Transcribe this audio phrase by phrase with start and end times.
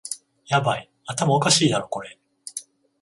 [0.47, 2.17] ヤバい、頭おかしいだろこれ